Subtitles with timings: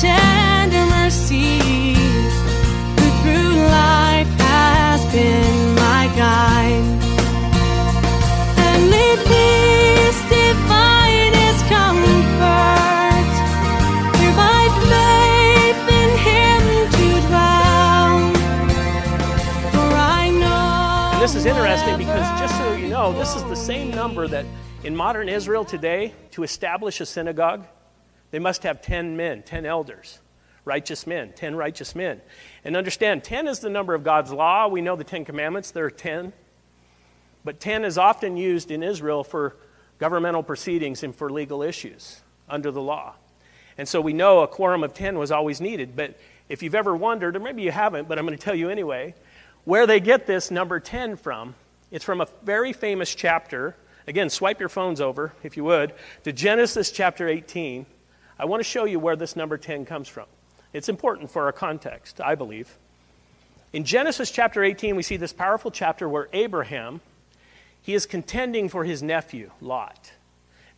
[0.00, 1.58] tender mercy?
[2.96, 6.86] Who through life has been my guide?
[8.64, 13.28] And lead peace divine his comfort.
[14.16, 16.62] Through my faith in him
[16.96, 18.16] to dwell.
[19.70, 21.12] For I know.
[21.12, 24.46] And this is interesting because, just so you know, this is the same number that
[24.82, 27.66] in modern Israel today, to establish a synagogue,
[28.30, 30.20] they must have 10 men, 10 elders,
[30.64, 32.20] righteous men, 10 righteous men.
[32.64, 34.68] And understand, 10 is the number of God's law.
[34.68, 36.32] We know the 10 commandments, there are 10.
[37.44, 39.56] But 10 is often used in Israel for
[39.98, 43.14] governmental proceedings and for legal issues under the law.
[43.78, 45.96] And so we know a quorum of 10 was always needed.
[45.96, 48.68] But if you've ever wondered, or maybe you haven't, but I'm going to tell you
[48.68, 49.14] anyway,
[49.64, 51.54] where they get this number 10 from,
[51.90, 53.76] it's from a very famous chapter.
[54.06, 55.94] Again, swipe your phones over, if you would,
[56.24, 57.86] to Genesis chapter 18.
[58.40, 60.24] I want to show you where this number 10 comes from.
[60.72, 62.78] It's important for our context, I believe.
[63.74, 67.02] In Genesis chapter 18, we see this powerful chapter where Abraham,
[67.82, 70.12] he is contending for his nephew, Lot.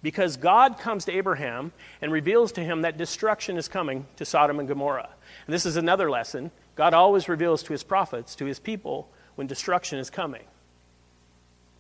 [0.02, 4.58] Because God comes to Abraham and reveals to him that destruction is coming to Sodom
[4.58, 5.10] and Gomorrah.
[5.46, 6.50] And this is another lesson.
[6.74, 10.42] God always reveals to his prophets, to his people, when destruction is coming.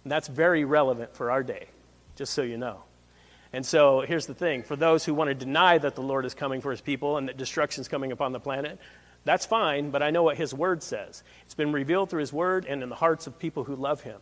[0.04, 1.66] And that's very relevant for our day,
[2.14, 2.84] just so you know.
[3.52, 6.34] And so here's the thing for those who want to deny that the Lord is
[6.34, 8.78] coming for his people and that destruction is coming upon the planet,
[9.24, 11.22] that's fine, but I know what his word says.
[11.44, 14.20] It's been revealed through his word and in the hearts of people who love him.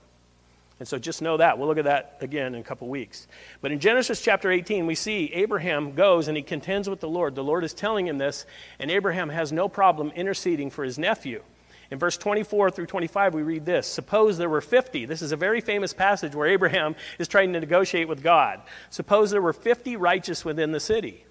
[0.78, 1.58] And so just know that.
[1.58, 3.28] We'll look at that again in a couple weeks.
[3.60, 7.34] But in Genesis chapter 18, we see Abraham goes and he contends with the Lord.
[7.34, 8.46] The Lord is telling him this,
[8.78, 11.42] and Abraham has no problem interceding for his nephew.
[11.90, 15.06] In verse 24 through 25, we read this Suppose there were 50.
[15.06, 18.62] This is a very famous passage where Abraham is trying to negotiate with God.
[18.90, 21.24] Suppose there were 50 righteous within the city.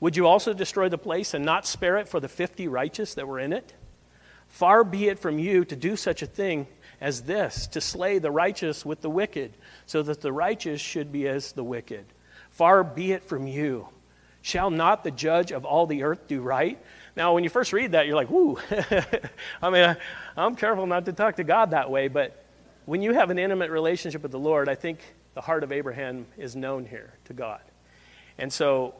[0.00, 3.26] Would you also destroy the place and not spare it for the 50 righteous that
[3.26, 3.72] were in it?
[4.48, 6.66] Far be it from you to do such a thing
[7.00, 11.26] as this, to slay the righteous with the wicked, so that the righteous should be
[11.26, 12.04] as the wicked.
[12.50, 13.88] Far be it from you.
[14.42, 16.78] Shall not the judge of all the earth do right?
[17.16, 18.58] Now, when you first read that, you're like, whoo.
[19.62, 19.96] I mean, I,
[20.36, 22.44] I'm careful not to talk to God that way, but
[22.84, 25.00] when you have an intimate relationship with the Lord, I think
[25.34, 27.60] the heart of Abraham is known here to God.
[28.38, 28.94] And so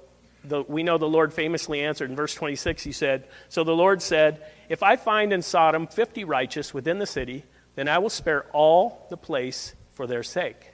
[0.45, 4.01] the, we know the Lord famously answered in verse 26, he said, So the Lord
[4.01, 7.45] said, If I find in Sodom 50 righteous within the city,
[7.75, 10.73] then I will spare all the place for their sake.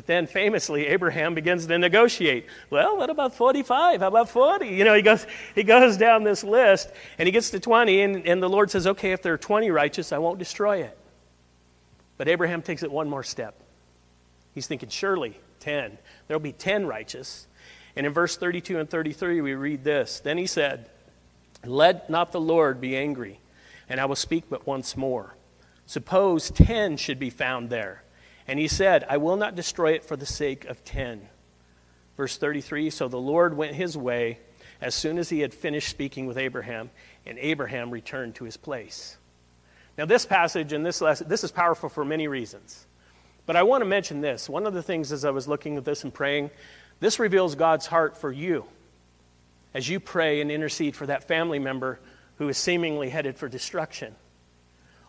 [0.00, 2.46] But then famously, Abraham begins to negotiate.
[2.70, 4.00] Well, what about 45?
[4.00, 4.66] How about 40?
[4.66, 8.26] You know, he goes, he goes down this list and he gets to 20, and,
[8.26, 10.96] and the Lord says, Okay, if there are 20 righteous, I won't destroy it.
[12.16, 13.60] But Abraham takes it one more step.
[14.54, 15.98] He's thinking, Surely 10.
[16.28, 17.46] There'll be 10 righteous.
[17.94, 20.88] And in verse 32 and 33, we read this Then he said,
[21.62, 23.38] Let not the Lord be angry,
[23.86, 25.34] and I will speak but once more.
[25.84, 28.02] Suppose 10 should be found there.
[28.48, 31.28] And he said, I will not destroy it for the sake of 10.
[32.16, 34.38] Verse 33 So the Lord went his way
[34.80, 36.90] as soon as he had finished speaking with Abraham,
[37.26, 39.18] and Abraham returned to his place.
[39.98, 42.86] Now, this passage and this lesson, this is powerful for many reasons.
[43.44, 44.48] But I want to mention this.
[44.48, 46.50] One of the things as I was looking at this and praying,
[47.00, 48.64] this reveals God's heart for you
[49.74, 52.00] as you pray and intercede for that family member
[52.38, 54.14] who is seemingly headed for destruction.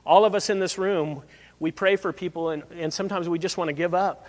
[0.05, 1.23] All of us in this room,
[1.61, 4.27] we pray for people, and, and sometimes we just want to give up.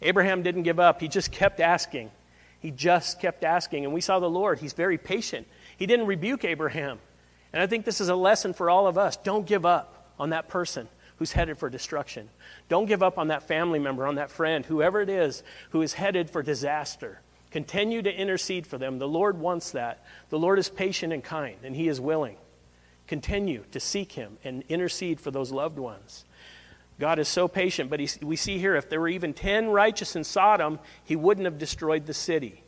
[0.00, 2.12] Abraham didn't give up, he just kept asking.
[2.60, 3.84] He just kept asking.
[3.84, 5.48] And we saw the Lord, he's very patient.
[5.76, 7.00] He didn't rebuke Abraham.
[7.52, 9.16] And I think this is a lesson for all of us.
[9.16, 10.86] Don't give up on that person
[11.16, 12.28] who's headed for destruction.
[12.68, 15.94] Don't give up on that family member, on that friend, whoever it is who is
[15.94, 17.20] headed for disaster.
[17.50, 19.00] Continue to intercede for them.
[19.00, 20.04] The Lord wants that.
[20.30, 22.36] The Lord is patient and kind, and He is willing.
[23.06, 26.24] Continue to seek Him and intercede for those loved ones.
[26.98, 30.24] God is so patient, but we see here if there were even 10 righteous in
[30.24, 32.62] Sodom, He wouldn't have destroyed the city.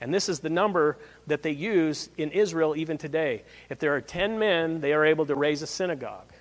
[0.00, 0.98] And this is the number
[1.28, 3.44] that they use in Israel even today.
[3.70, 6.32] If there are 10 men, they are able to raise a synagogue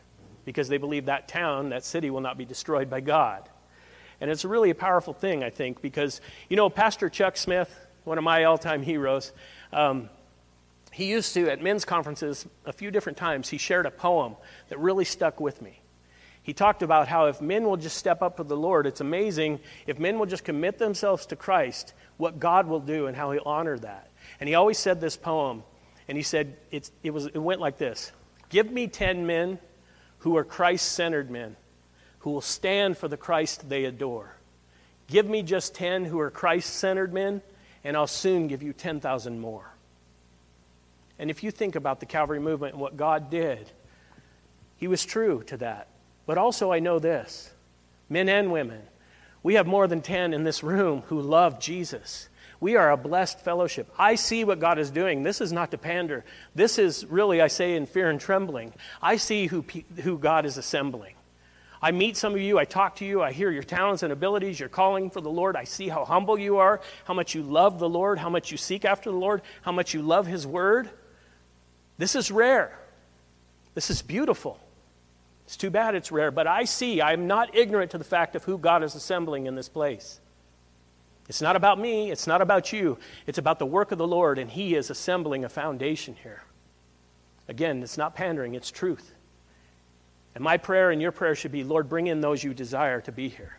[0.44, 3.48] because they believe that town, that city, will not be destroyed by God.
[4.19, 6.19] And it's really a powerful thing, I think, because,
[6.50, 7.74] you know, Pastor Chuck Smith,
[8.04, 9.31] one of my all time heroes,
[9.71, 10.10] um,
[10.94, 14.36] he used to, at men's conferences, a few different times, he shared a poem
[14.69, 15.81] that really stuck with me.
[16.44, 19.60] He talked about how if men will just step up for the Lord, it's amazing.
[19.88, 23.44] If men will just commit themselves to Christ, what God will do and how He'll
[23.45, 24.12] honor that.
[24.40, 25.63] And he always said this poem,
[26.07, 28.12] and he said it, was, it went like this
[28.50, 29.57] Give me 10 men
[30.19, 31.56] who are Christ centered men,
[32.19, 34.36] who will stand for the Christ they adore.
[35.07, 37.42] Give me just 10 who are Christ centered men,
[37.84, 39.73] and I'll soon give you 10,000 more.
[41.24, 43.72] And if you think about the Calvary movement and what God did,
[44.75, 45.88] He was true to that.
[46.25, 47.50] But also, I know this
[48.10, 48.81] men and women,
[49.42, 52.28] we have more than 10 in this room who love Jesus.
[52.60, 53.90] We are a blessed fellowship.
[53.98, 55.24] I see what God is doing.
[55.24, 56.25] This is not to pander.
[56.56, 58.74] This is really, I say, in fear and trembling.
[59.02, 59.64] I see who,
[60.02, 61.16] who God is assembling.
[61.81, 64.60] I meet some of you, I talk to you, I hear your talents and abilities,
[64.60, 65.56] your calling for the Lord.
[65.56, 68.58] I see how humble you are, how much you love the Lord, how much you
[68.58, 70.90] seek after the Lord, how much you love His Word.
[71.98, 72.78] This is rare.
[73.74, 74.60] This is beautiful.
[75.45, 78.44] It's too bad it's rare, but I see, I'm not ignorant to the fact of
[78.44, 80.19] who God is assembling in this place.
[81.28, 82.98] It's not about me, it's not about you,
[83.28, 86.44] it's about the work of the Lord, and He is assembling a foundation here.
[87.48, 89.13] Again, it's not pandering, it's truth.
[90.36, 93.12] And my prayer and your prayer should be Lord, bring in those you desire to
[93.12, 93.57] be here.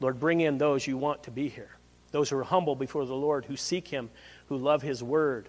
[0.00, 1.70] Lord, bring in those you want to be here.
[2.12, 4.10] Those who are humble before the Lord, who seek Him,
[4.48, 5.48] who love His word,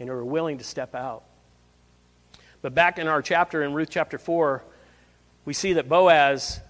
[0.00, 1.22] and who are willing to step out.
[2.62, 4.64] But back in our chapter, in Ruth chapter 4,
[5.44, 6.60] we see that Boaz,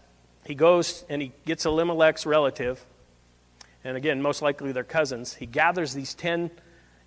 [0.45, 2.85] he goes and he gets Elimelech's relative,
[3.83, 5.35] and again, most likely they're cousins.
[5.35, 6.51] He gathers these 10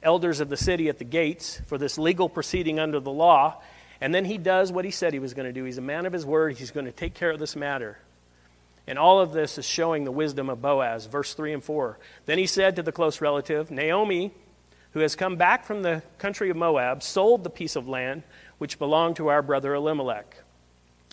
[0.01, 3.61] elders of the city at the gates for this legal proceeding under the law,
[4.01, 5.63] and then he does what he said he was going to do.
[5.63, 7.99] He's a man of his word, he's going to take care of this matter.
[8.85, 11.05] And all of this is showing the wisdom of Boaz.
[11.05, 11.97] Verse 3 and 4.
[12.25, 14.33] Then he said to the close relative, Naomi,
[14.93, 18.23] who has come back from the country of Moab, sold the piece of land
[18.57, 20.37] which belonged to our brother Elimelech.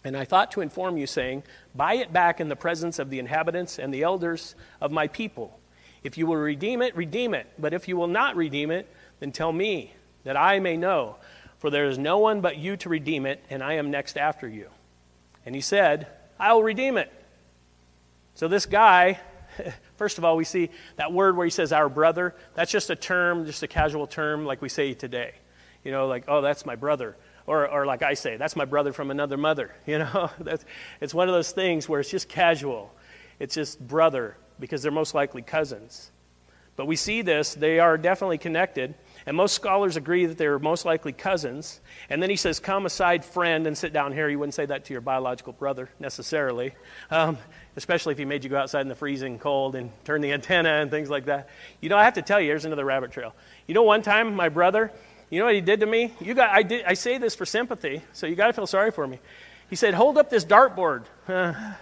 [0.04, 1.42] And I thought to inform you, saying,
[1.74, 5.58] Buy it back in the presence of the inhabitants and the elders of my people.
[6.02, 7.46] If you will redeem it, redeem it.
[7.58, 8.88] But if you will not redeem it,
[9.18, 9.92] then tell me,
[10.24, 11.16] that I may know.
[11.58, 14.48] For there is no one but you to redeem it, and I am next after
[14.48, 14.68] you.
[15.44, 16.06] And he said,
[16.38, 17.12] I will redeem it.
[18.34, 19.20] So this guy,
[19.96, 22.34] first of all, we see that word where he says our brother.
[22.54, 25.34] That's just a term, just a casual term like we say today.
[25.84, 27.16] You know, like, oh, that's my brother.
[27.46, 29.74] Or, or like I say, that's my brother from another mother.
[29.86, 30.64] You know, that's,
[31.00, 32.94] it's one of those things where it's just casual.
[33.38, 36.10] It's just brother because they're most likely cousins.
[36.76, 38.94] But we see this, they are definitely connected.
[39.30, 41.80] And most scholars agree that they're most likely cousins.
[42.08, 44.28] And then he says, Come aside, friend, and sit down here.
[44.28, 46.74] You wouldn't say that to your biological brother necessarily,
[47.12, 47.38] um,
[47.76, 50.70] especially if he made you go outside in the freezing cold and turn the antenna
[50.70, 51.48] and things like that.
[51.80, 53.32] You know, I have to tell you, here's another rabbit trail.
[53.68, 54.90] You know, one time my brother,
[55.30, 56.12] you know what he did to me?
[56.20, 58.90] You got, I, did, I say this for sympathy, so you got to feel sorry
[58.90, 59.20] for me.
[59.68, 61.04] He said, Hold up this dartboard.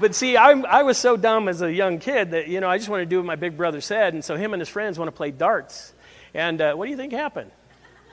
[0.00, 2.78] But see, I, I was so dumb as a young kid that, you know, I
[2.78, 4.14] just wanted to do what my big brother said.
[4.14, 5.93] And so him and his friends want to play darts.
[6.34, 7.52] And uh, what do you think happened?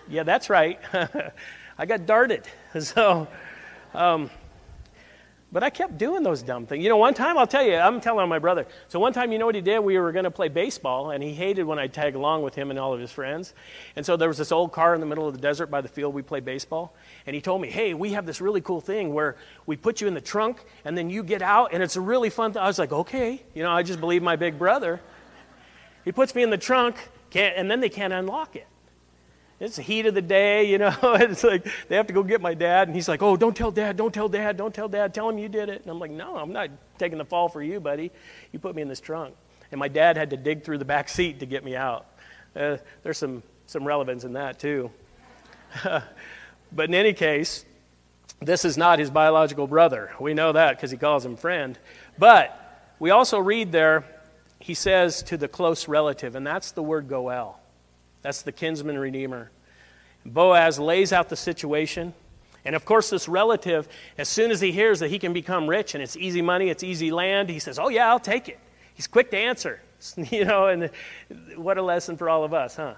[0.07, 0.79] Yeah, that's right.
[1.77, 2.43] I got darted.
[2.79, 3.27] So,
[3.93, 4.29] um,
[5.51, 6.81] but I kept doing those dumb things.
[6.81, 8.65] You know, one time, I'll tell you, I'm telling my brother.
[8.87, 9.79] So one time, you know what he did?
[9.79, 12.69] We were going to play baseball, and he hated when I tag along with him
[12.69, 13.53] and all of his friends.
[13.97, 15.89] And so there was this old car in the middle of the desert by the
[15.89, 16.95] field we play baseball.
[17.25, 19.35] And he told me, hey, we have this really cool thing where
[19.65, 22.29] we put you in the trunk, and then you get out, and it's a really
[22.29, 22.61] fun thing.
[22.61, 23.43] I was like, okay.
[23.53, 25.01] You know, I just believe my big brother.
[26.05, 26.95] He puts me in the trunk,
[27.35, 28.67] and then they can't unlock it.
[29.59, 30.95] It's the heat of the day, you know.
[31.03, 33.71] it's like they have to go get my dad, and he's like, "Oh, don't tell
[33.71, 35.13] dad, don't tell dad, don't tell dad.
[35.13, 37.61] Tell him you did it." And I'm like, "No, I'm not taking the fall for
[37.61, 38.11] you, buddy.
[38.51, 39.35] You put me in this trunk."
[39.71, 42.07] And my dad had to dig through the back seat to get me out.
[42.55, 44.89] Uh, there's some some relevance in that too.
[45.83, 47.63] but in any case,
[48.41, 50.11] this is not his biological brother.
[50.19, 51.77] We know that because he calls him friend.
[52.17, 54.05] But we also read there,
[54.63, 57.59] he says to the close relative, and that's the word goel.
[58.21, 59.51] That's the kinsman redeemer.
[60.25, 62.13] Boaz lays out the situation.
[62.63, 63.87] And of course, this relative,
[64.17, 66.83] as soon as he hears that he can become rich and it's easy money, it's
[66.83, 68.59] easy land, he says, Oh, yeah, I'll take it.
[68.93, 69.81] He's quick to answer.
[70.31, 70.89] You know, and
[71.55, 72.95] what a lesson for all of us, huh?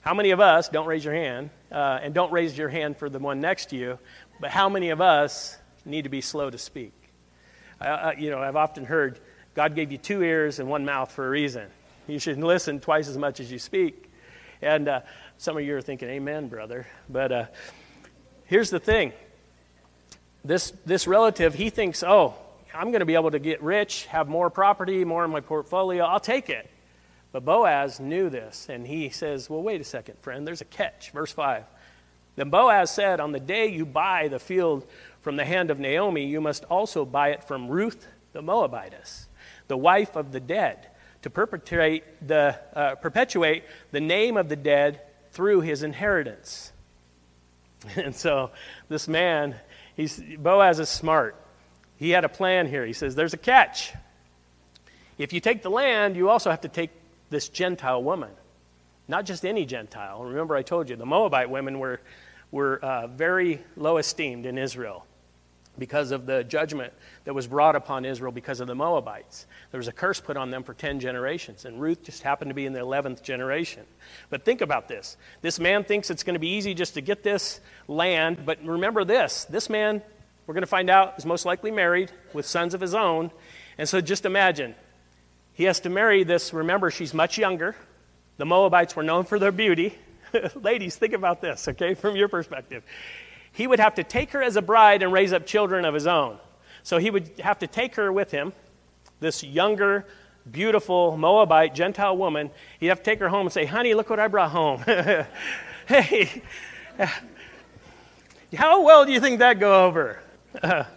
[0.00, 3.08] How many of us, don't raise your hand, uh, and don't raise your hand for
[3.08, 4.00] the one next to you,
[4.40, 6.92] but how many of us need to be slow to speak?
[7.80, 9.20] Uh, you know, I've often heard
[9.60, 11.66] God gave you two ears and one mouth for a reason.
[12.06, 14.10] You should listen twice as much as you speak.
[14.62, 15.00] And uh,
[15.36, 16.86] some of you are thinking, Amen, brother.
[17.10, 17.44] But uh,
[18.46, 19.12] here's the thing
[20.42, 22.36] this, this relative, he thinks, Oh,
[22.72, 26.06] I'm going to be able to get rich, have more property, more in my portfolio.
[26.06, 26.70] I'll take it.
[27.30, 31.10] But Boaz knew this, and he says, Well, wait a second, friend, there's a catch.
[31.10, 31.64] Verse 5.
[32.36, 34.86] Then Boaz said, On the day you buy the field
[35.20, 39.26] from the hand of Naomi, you must also buy it from Ruth the Moabitess,
[39.70, 40.88] the wife of the dead,
[41.22, 43.62] to perpetuate the, uh, perpetuate
[43.92, 45.00] the name of the dead
[45.30, 46.72] through his inheritance.
[47.96, 48.50] And so
[48.90, 49.54] this man,
[49.96, 51.34] he's, Boaz is smart.
[51.96, 52.84] He had a plan here.
[52.84, 53.94] He says, There's a catch.
[55.16, 56.90] If you take the land, you also have to take
[57.30, 58.30] this Gentile woman.
[59.08, 60.24] Not just any Gentile.
[60.24, 62.00] Remember, I told you the Moabite women were,
[62.50, 65.06] were uh, very low esteemed in Israel
[65.78, 66.92] because of the judgment
[67.24, 69.46] that was brought upon Israel because of the Moabites.
[69.70, 72.54] There was a curse put on them for 10 generations, and Ruth just happened to
[72.54, 73.84] be in the 11th generation.
[74.28, 75.16] But think about this.
[75.40, 79.04] This man thinks it's going to be easy just to get this land, but remember
[79.04, 80.02] this this man,
[80.46, 83.30] we're going to find out, is most likely married with sons of his own.
[83.78, 84.74] And so just imagine
[85.52, 86.52] he has to marry this.
[86.52, 87.76] Remember, she's much younger.
[88.36, 89.96] The Moabites were known for their beauty.
[90.54, 92.82] Ladies, think about this, okay, from your perspective.
[93.52, 96.06] He would have to take her as a bride and raise up children of his
[96.06, 96.38] own.
[96.82, 98.52] So he would have to take her with him,
[99.20, 100.06] this younger,
[100.50, 102.50] beautiful Moabite Gentile woman.
[102.78, 104.80] He'd have to take her home and say, Honey, look what I brought home.
[105.86, 106.42] hey,
[108.54, 110.20] how well do you think that go over?
[110.62, 110.88] but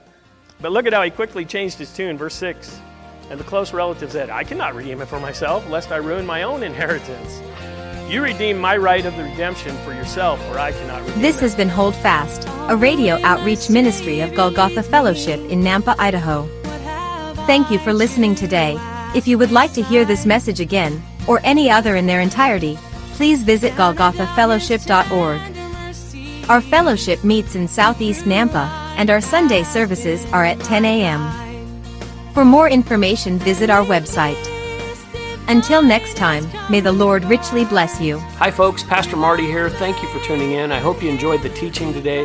[0.71, 2.17] look at how he quickly changed his tune.
[2.17, 2.79] Verse 6.
[3.29, 6.43] And the close relative said, I cannot redeem it for myself, lest I ruin my
[6.43, 7.41] own inheritance.
[8.13, 11.41] You redeem my right of the redemption for yourself, for I cannot redeem This it.
[11.41, 16.47] has been Hold Fast, a radio outreach ministry of Golgotha Fellowship in Nampa, Idaho.
[17.47, 18.77] Thank you for listening today.
[19.15, 22.77] If you would like to hear this message again, or any other in their entirety,
[23.13, 26.49] please visit golgothafellowship.org.
[26.51, 31.31] Our fellowship meets in Southeast Nampa, and our Sunday services are at 10 a.m.
[32.35, 34.37] For more information, visit our website.
[35.49, 38.19] Until next time, may the Lord richly bless you.
[38.37, 38.81] Hi, folks.
[38.81, 39.69] Pastor Marty here.
[39.69, 40.71] Thank you for tuning in.
[40.71, 42.21] I hope you enjoyed the teaching today.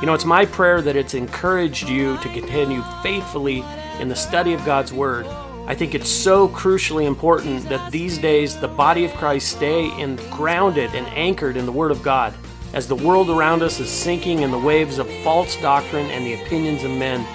[0.00, 3.64] You know, it's my prayer that it's encouraged you to continue faithfully
[4.00, 5.26] in the study of God's Word.
[5.66, 10.16] I think it's so crucially important that these days the body of Christ stay in,
[10.30, 12.34] grounded and anchored in the Word of God
[12.74, 16.42] as the world around us is sinking in the waves of false doctrine and the
[16.42, 17.26] opinions of men.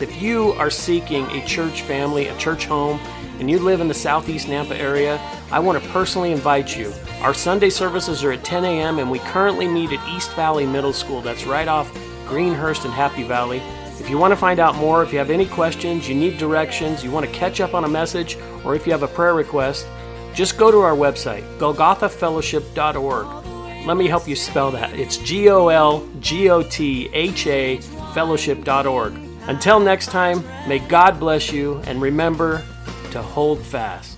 [0.00, 2.98] If you are seeking a church family, a church home,
[3.40, 5.18] and you live in the southeast Nampa area,
[5.50, 6.92] I want to personally invite you.
[7.22, 10.92] Our Sunday services are at 10 a.m., and we currently meet at East Valley Middle
[10.92, 11.22] School.
[11.22, 11.90] That's right off
[12.26, 13.62] Greenhurst and Happy Valley.
[13.98, 17.02] If you want to find out more, if you have any questions, you need directions,
[17.02, 19.86] you want to catch up on a message, or if you have a prayer request,
[20.34, 23.86] just go to our website, golgothafellowship.org.
[23.86, 24.92] Let me help you spell that.
[24.92, 27.78] It's G O L G O T H A
[28.14, 29.14] fellowship.org.
[29.48, 32.62] Until next time, may God bless you and remember
[33.10, 34.09] to hold fast.